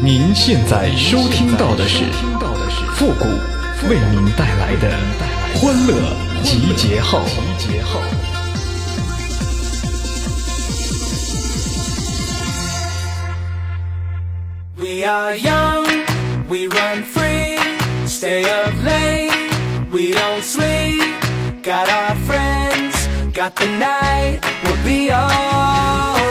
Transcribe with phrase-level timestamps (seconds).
[0.00, 2.04] 您现在收听到的是
[2.94, 3.24] 复古
[3.88, 4.96] 为您带来的
[5.56, 5.94] 欢乐
[6.40, 7.20] 集结号。
[14.76, 15.84] We are young,
[16.48, 17.58] we run free,
[18.06, 19.32] stay up late,
[19.90, 21.02] we don't sleep,
[21.64, 26.28] got our friends, got the night, we'll be alright.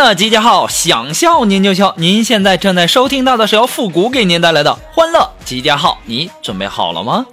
[0.00, 1.92] 欢乐集结号，想笑您就笑。
[1.98, 7.26] 您现在正在收听到的是由复古给您带来的欢乐集结号，你准备好了吗？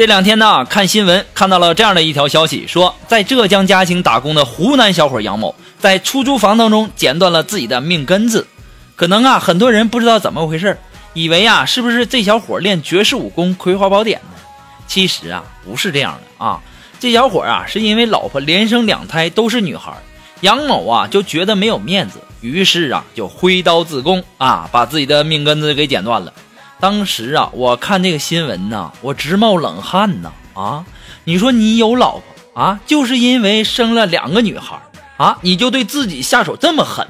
[0.00, 8.46] 这两天呢，看新闻看到了这样的一条消息，说在浙江嘉兴打工的湖南小伙杨某，在出租房当中剪断了自己的命根子。
[8.96, 10.78] 可能啊，很多人不知道怎么回事，
[11.12, 14.40] 以为啊，是不是这小伙练绝世武功《葵花宝典》呢？
[14.86, 16.58] 其实啊，不是这样的啊。
[16.98, 19.92] 这小伙啊，是因为老婆连生两胎都是女孩，
[20.40, 26.32] 杨某啊就觉得没有面子，于是啊就挥刀自宫啊，把自己的命根子给剪断了。
[26.80, 30.32] 当时啊，我看这个新闻呢，我直冒冷汗呐！
[30.54, 30.84] 啊，
[31.24, 32.22] 你说你有老婆
[32.54, 34.80] 啊，就是因为生了两个女孩
[35.18, 37.06] 啊，你就对自己下手这么狠？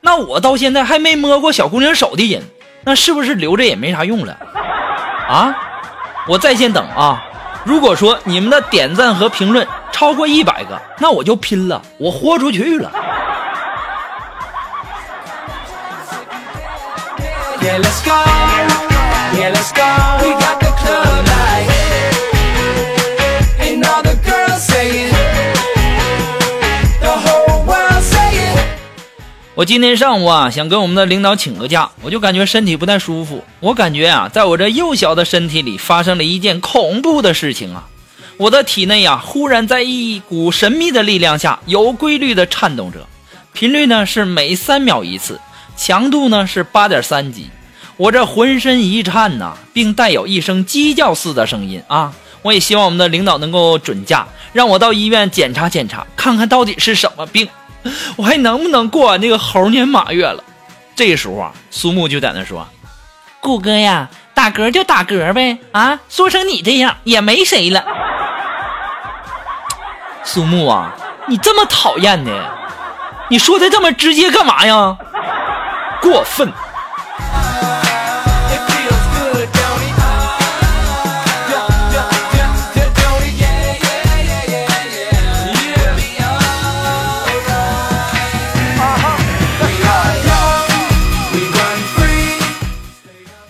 [0.00, 2.42] 那我到现在还没摸过小姑娘手的人，
[2.84, 4.34] 那是不是留着也没啥用了？
[5.28, 5.54] 啊，
[6.26, 7.22] 我在线等啊！
[7.64, 12.90] 如果说你们的点赞和评论超过一百个，那我就拼了，我豁出去了。
[29.54, 33.44] 我今天上午啊，想跟我们的领导请个假，我就感觉身体不太舒服。
[33.60, 37.88] 我感觉啊，在我这幼小的身体里发生了一件恐怖的事情啊！
[38.36, 43.06] 我的体内啊，忽然在一股神秘的力量下有规律的颤动着，
[43.52, 45.40] 频率呢是每三秒一次，
[45.76, 47.50] 强度呢是八点三级。
[47.96, 52.12] 我这浑身一颤呐，并带有一声鸡叫似的声音啊！
[52.42, 57.48] 我也希望我们的领导能够准假，让我到医院检查检查，看看到底是什么病，
[58.16, 60.42] 我还能不能过完那个猴年马月了？
[60.96, 62.66] 这时候啊，苏木就在那说
[63.40, 67.84] ：“顾哥呀，打嗝就打嗝呗，啊，说成你这样也没谁了。”
[70.24, 70.94] 苏木啊，
[71.28, 72.32] 你这么讨厌的，
[73.28, 74.96] 你说的这么直接干嘛呀？
[76.00, 76.52] 过分！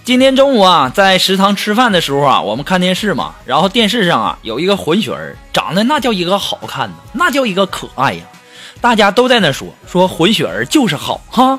[0.05, 8.25] 今天中午啊，在食堂吃饭的时候啊，我们看电视嘛，然后电视上啊有一个混血儿，长得那叫一个好看的，那叫一个可爱呀，
[8.81, 11.57] 大家都在那说说混血儿就是好哈。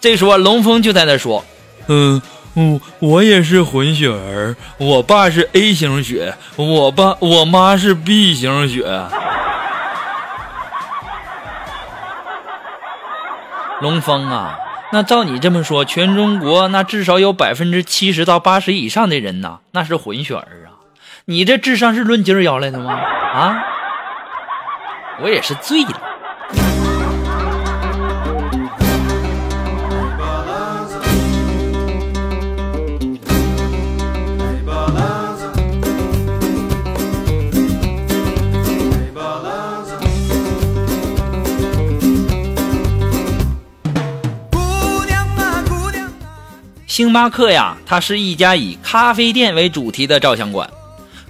[0.00, 1.44] 这时候龙峰就在那说，
[1.88, 2.22] 嗯，
[2.54, 8.84] 我我也是混血儿，我爸是 A 型血，我爸我妈是 B 型血。
[13.82, 14.58] 龙峰啊。
[14.92, 20.76] 那照你这么说，全中国那至少有百分之七十到八十以上的人呐，那是混血儿啊！
[21.24, 22.92] 你这智商是论斤儿要来的吗？
[22.92, 23.56] 啊！
[25.22, 26.00] 我也是醉了。
[46.92, 50.68] 星巴克呀，它是一家以咖啡店为主题的照相馆；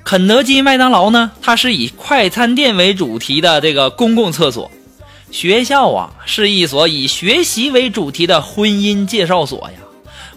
[0.03, 4.69] 肯德基、麦当劳呢，它是以快餐店为主题的这个公共厕所；
[5.31, 9.79] 学校啊，是一所以学习为主题的婚姻介绍所呀。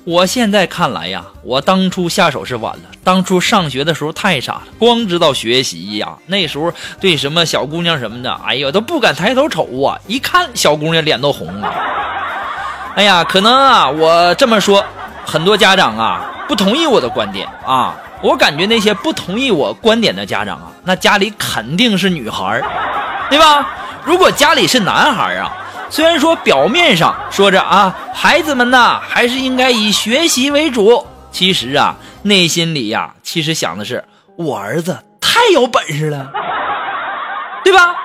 [0.04, 6.16] 我现在看来呀，我当初下手是晚了，当初上学的时候太傻了，光知道学习呀。
[6.28, 6.71] 那时候
[7.01, 11.74] 对什么小姑娘什么的，哎呀，都不敢抬头瞅啊，一看小姑娘脸都红了。
[12.95, 14.86] 哎呀，可能啊，我这么说。
[15.25, 22.62] 很多家长啊不同意我的观点啊，我感觉那些不同意我观点的家长啊，那家里肯定是女孩
[23.30, 23.68] 对吧？
[24.06, 25.51] 如果家里是男孩啊，
[25.89, 34.04] 虽然说表面上说着啊，孩子们呐还是应该以学习为主，其实啊内心里呀，其实想的是
[34.38, 36.30] 我儿子太有本事了，
[37.63, 37.95] 对吧？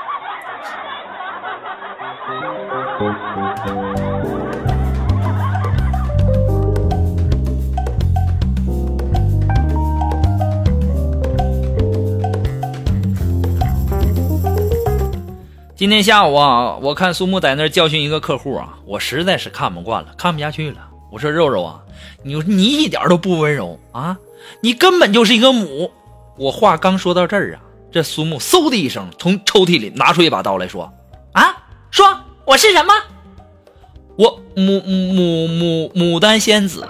[15.81, 20.77] 今天下午啊，我看苏木在那教训一个客户啊，我实在是看不惯了，看不下去了。
[21.11, 21.81] 我说肉肉啊，
[22.23, 24.19] 你你一点都不温柔啊，
[24.61, 25.91] 你根本就是一个母。
[26.37, 27.61] 我话刚说到这儿啊，
[27.91, 30.93] 这苏木嗖的一声从抽屉里拿出一把刀来说
[31.33, 31.57] ：“啊，
[31.91, 32.93] 说我是什么？
[34.17, 36.87] 我牡牡牡牡丹仙子。”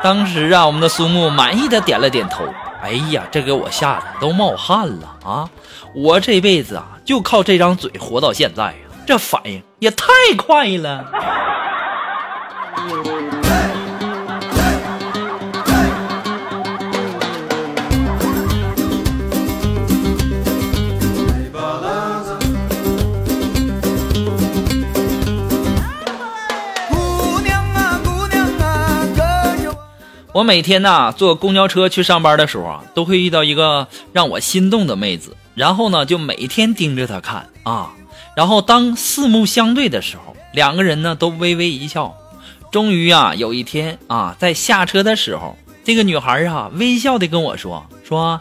[0.00, 2.44] 当时啊，我们的苏木满意的点了点头。
[2.82, 5.48] 哎呀，这给我吓得都冒汗了啊！
[5.94, 8.74] 我这辈子啊，就靠这张嘴活到现在呀，
[9.06, 10.06] 这反应也太
[10.36, 11.04] 快了。
[30.36, 37.94] 我每天呐坐公交车去上班的时候啊，都会遇到一个让我心动的妹子，然后呢就每天盯着她看啊，
[38.36, 42.14] 然后当四目相对的时候，两个人呢都微微一笑。
[42.70, 48.38] 终于啊有一天啊，在下车的时候，这个女孩啊微笑的跟我说：“说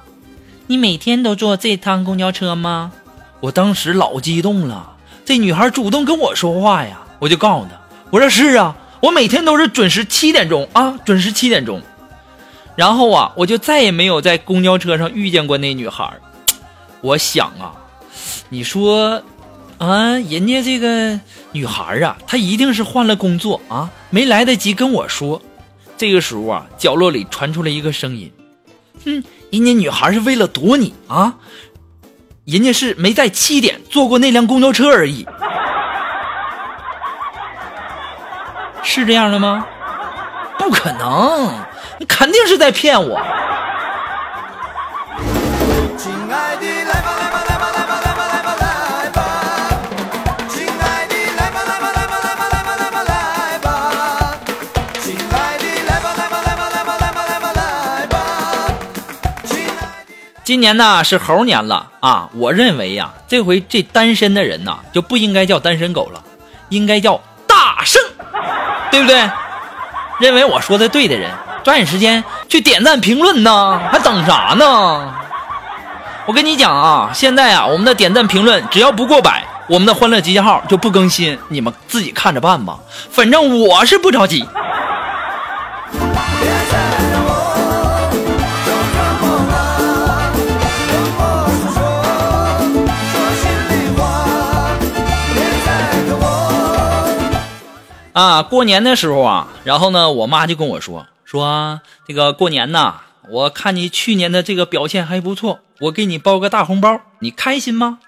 [0.68, 2.92] 你每天都坐这趟公交车吗？”
[3.40, 7.80] 我当时老激动了，这女孩主动跟我说话呀，我就告诉她
[8.12, 11.80] ：“我说是啊。”我每天都是准时七点钟啊，准时七点钟。
[12.76, 16.12] 然后啊，我就再也没有在公交车上遇见过那女孩。
[17.02, 17.76] 我想啊，
[18.50, 19.22] 你说
[19.78, 21.20] 啊，人家这个
[21.52, 25.40] 女孩啊，她一定是换了工作啊，没来得及跟我说。
[25.96, 28.32] 这个时候啊，角落里传出了一个声音
[29.06, 31.36] ：“哼，人家女孩是为了躲你啊，
[32.44, 35.28] 人家是没在七点坐过那辆公交车而已。”
[38.86, 39.66] 是这样的吗？
[40.58, 41.52] 不可能，
[42.00, 43.20] 你肯定是在骗我。
[45.98, 49.20] 亲爱的，来吧来吧来吧来吧来吧来吧来吧，
[50.48, 53.68] 亲爱的，来吧来吧来吧来吧来吧来吧来吧，
[55.02, 58.16] 亲爱的，来吧来吧来吧来吧来吧来吧来吧，
[59.44, 60.14] 亲爱的。
[60.46, 62.30] 今年呢是猴年了啊！
[62.34, 66.24] 我认为呀，这回这单身的人呐就不应该叫单身狗了，
[66.70, 67.20] 应该叫。
[68.96, 69.30] 对不对？
[70.20, 71.30] 认为我说的对的人，
[71.62, 75.14] 抓紧时间去点赞评论呢，还等啥呢？
[76.26, 82.78] 我跟你讲啊，现在啊，我们的点赞评论只要不过百，我们的欢乐集结号就不更新，你们自己看着办吧。
[83.12, 84.48] 反正我是不着急。
[98.16, 108.00] 啊，过年的时候啊，然后呢，我妈就跟我说说这个过年呐，我看你去年的这个表现还不错，我给你包个大红包，你开心吗？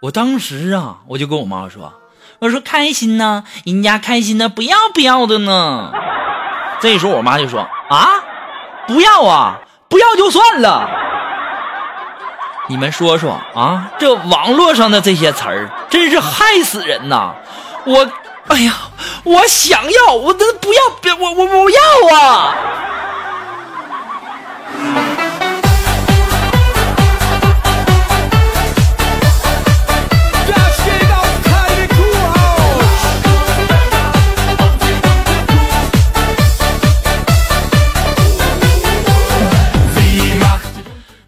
[0.00, 1.92] 我当时啊，我就跟我妈说，
[2.40, 5.92] 我说开心呢，人家开心的不要不要的呢。
[6.82, 8.08] 这时候我妈就说啊，
[8.88, 10.90] 不要啊，不要就算了。
[12.68, 17.34] 你们说说啊，这网络上的这些词儿真是害死人呐，
[17.86, 18.10] 我。
[18.48, 18.74] 哎呀，
[19.24, 22.54] 我想要，我这不要，别我我我要啊！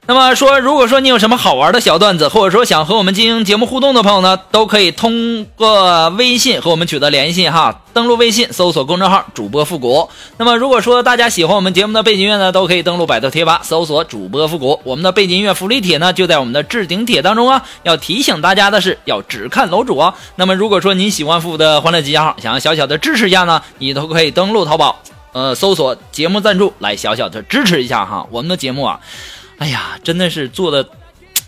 [0.06, 7.80] 那么说，如果说你有什么好玩的小段子，或者说想和我们进行节目互动的朋友呢，都可以通过微信和我们取得联系哈。
[7.94, 10.10] 登录微信，搜索公众号“主播复古”。
[10.36, 14.78] 那么如果说大家喜欢我们节目的背景音乐呢，都可以登录百度贴吧，搜索“主播复古”。
[14.84, 17.64] 我们的背景音乐福利帖呢，就在我们的置顶帖当中啊。
[17.84, 20.14] 要提醒大家的是，要只看楼主啊。
[20.36, 25.00] 那么如果说您喜欢复古的欢乐集结号，想要小小的支持一下呢，你都可以登录淘宝，
[25.32, 28.26] 呃，搜索节目赞助来小小的支持一下哈。
[28.30, 29.00] 我们的节目啊。
[29.64, 30.86] 哎呀，真的是做的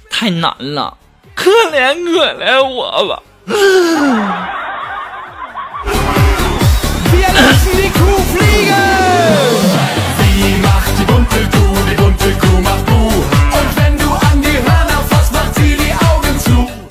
[0.09, 0.97] 太难了，
[1.37, 3.23] 可怜可怜我吧！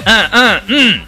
[0.08, 1.00] 嗯嗯嗯，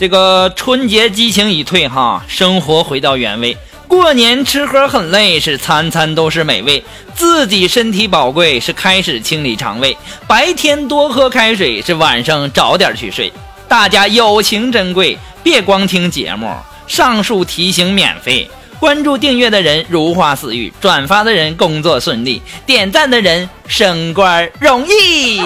[0.00, 3.56] 这个春节激情已退哈，生活回到原位。
[3.88, 6.84] 过年吃喝很累，是餐餐都是美味。
[7.14, 9.96] 自己身体宝贵，是开始清理肠胃。
[10.26, 13.32] 白天多喝开水，是晚上早点去睡。
[13.66, 16.54] 大家友情珍贵，别光听节目。
[16.86, 25.40] 上述提醒免费，关注订阅的人如花似玉，转发的人工作顺利，点赞的人升官容易。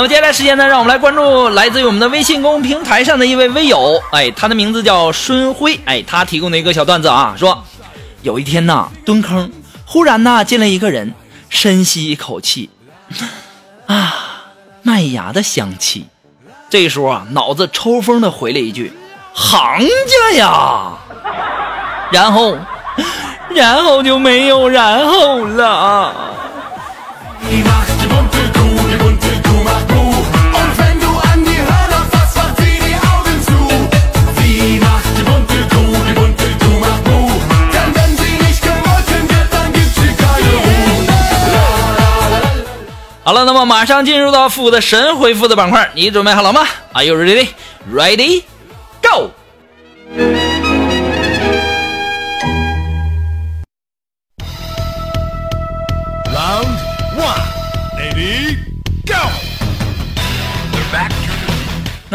[0.00, 7.62] 那么接下来时间呢，让我们来关注来自于我们的微信公众平台上的一位微友，哎，他的名字叫孙辉，哎，他提供的一个小段子啊，说
[8.22, 9.52] 有一天呐，蹲坑，
[9.84, 11.12] 忽然呢进来一个人，
[11.50, 12.70] 深吸一口气，
[13.84, 14.46] 啊，
[14.80, 16.06] 麦芽的香气。
[16.70, 18.90] 这时候啊，脑子抽风的回了一句
[19.34, 19.60] ：“行
[20.30, 20.92] 家呀！”
[22.10, 22.56] 然后，
[23.50, 26.14] 然后就没有然后了。
[43.30, 47.46] 好了，那么马上进入到复的神回复的板块，你准备好了吗？Are you ready?
[47.88, 48.42] Ready?
[49.00, 49.30] Go!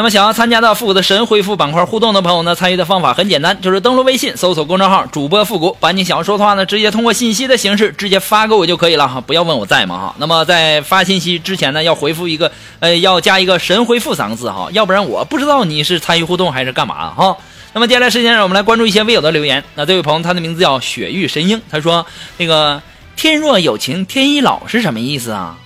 [0.06, 10.16] 么想要参加到复古的神回复板块互动的朋友呢，参与的方法很简单，就是登录微信，搜索公众号主播复古，把你想要说的话呢，直接通过信息的形式直接发给我就可以了哈，不要问我在吗哈。
[10.20, 17.36] 那么在发信息之前呢，要回复一个呃，要加一个神回复三个字哈，要不然我不知道你是参与互动还是干嘛哈。
[17.74, 19.64] 那么接下来时间，让我们来关注一些微友的留言。
[19.74, 22.06] 那这位朋友他的名字叫雪域神鹰，他说
[22.38, 22.80] 那个
[23.16, 25.58] 天若有情天亦老是什么意思啊？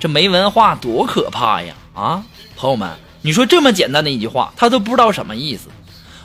[0.00, 2.22] 这没文化多可怕呀啊，
[2.56, 2.88] 朋友们。
[3.22, 5.68] 你说这么简单的一句话，他都不知道什么意思。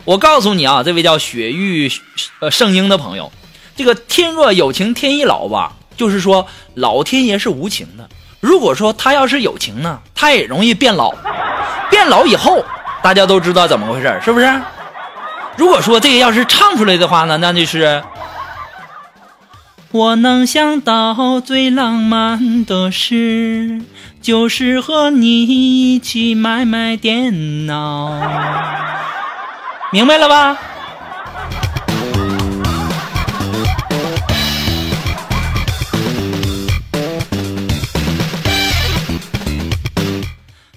[0.04, 1.92] 我告诉你啊，这位叫雪域
[2.40, 3.32] 呃圣婴的朋友，
[3.76, 8.10] 这个天若有情天亦老吧，就是说老天爷是无情的。
[8.40, 11.14] 如果说他要是有情呢，他也容易变老。
[11.90, 12.64] 变老以后，
[13.02, 14.62] 大家都知道怎么回事，是不是？
[15.56, 18.04] 如果说这个要是唱出来的话呢，那就是
[19.92, 23.82] 我能想到最浪漫的事。
[24.20, 28.12] 就是和你一起买买电脑，
[29.94, 30.58] 明白了吧？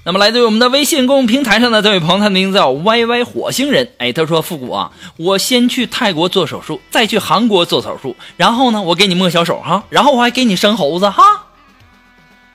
[0.02, 3.92] 那么，来自于我们的微信公众平台上的这位朋友，他的名字叫 Y Y 火星人。
[3.98, 11.22] 哎，他说：“复古啊，我先去泰国做手术，再去韩国做手术，然后呢，我给你摸小手哈，然后我还给你生猴子哈。”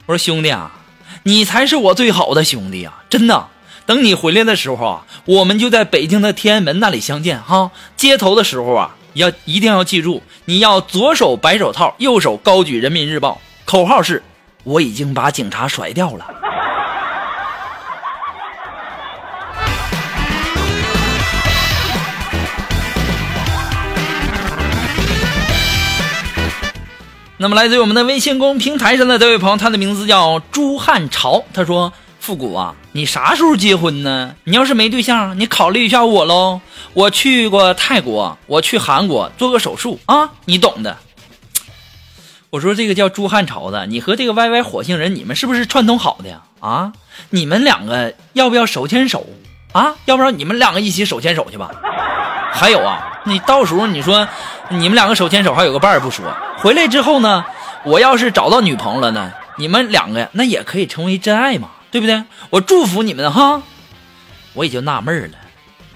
[0.07, 0.71] 我说：“兄弟啊。”
[1.27, 3.03] 你才是我最好的兄弟啊！
[3.09, 3.47] 真的，
[3.87, 7.71] 等你回来的时候啊，我们就在北京的天安门那里相见哈。
[7.95, 14.21] 接头的时候啊，要一定要记住，你要左手白手套，右手高举人民日报，口号是：
[14.63, 16.25] 我已经把警察甩掉了。
[27.37, 31.43] 那么，来自于我们的微信公平台上的这位朋友，他的名字叫朱汉朝。
[31.53, 34.33] 他说：“复古啊，你啥时候结婚呢？
[34.45, 36.61] 你要是没对象，你考虑一下我喽。
[36.93, 40.97] 我去过泰国，我去韩国做个手术啊，你懂的。”
[42.51, 46.41] 我说：“这个叫朱汉朝的，你和这个 Y Y 火星人，你们是不是串通好的呀？
[46.61, 46.93] 啊，
[47.31, 49.27] 你们两个要不要手牵手
[49.73, 49.95] 啊？
[50.05, 51.69] 要不然你们两个一起手牵手去吧。
[52.55, 54.27] 还有啊，你到时候你说。”
[54.69, 56.25] 你们两个手牵手还有个伴儿不说，
[56.57, 57.45] 回来之后呢，
[57.83, 62.23] 我要是找到女朋友了呢，你们两个那也可以成为真爱嘛，对不对？
[62.49, 63.61] 我祝福你们哈。
[64.53, 65.37] 我也就纳闷了，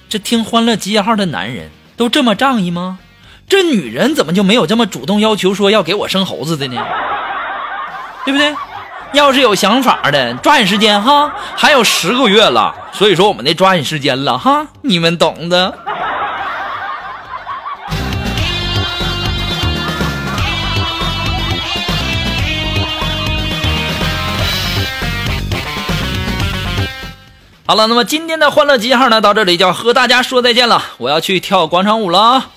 [0.08, 3.00] 这听《欢乐集结号》的男人都这么仗义吗？
[3.48, 6.80] 这女人怎么就没有这么主动要求说要给我生猴子的呢？
[8.24, 8.54] 对不对？
[9.13, 15.75] 要是有想法的，抓紧时间哈，还有十个月了，所以说我们得抓紧时间了哈，你们懂的。
[27.69, 30.81] 好了，那么今天的欢乐极号呢，到这里就要和大家说再见了。
[30.97, 32.47] 我要去跳广场舞了啊！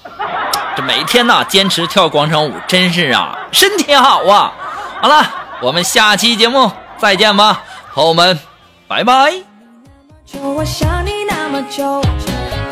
[0.74, 4.54] 这每天呢，坚持跳广场舞，真是啊，身体好啊！
[5.02, 5.22] 好了，
[5.60, 7.60] 我们下期节目再见吧，
[7.92, 8.38] 朋友们，
[8.88, 9.34] 拜拜。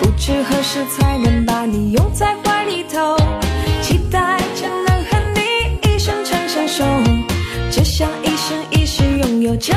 [0.00, 3.18] 不知何时才能把你拥在怀里头，
[3.82, 6.84] 期待着能和你一生长相守，
[7.70, 9.74] 只想一生一世拥有着。